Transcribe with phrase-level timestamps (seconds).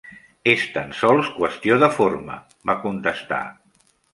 [0.53, 2.39] 'És tan sols qüestió de forma',
[2.71, 3.45] va contestar.